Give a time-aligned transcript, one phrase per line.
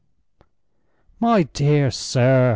[1.19, 2.49] "My dear sir!"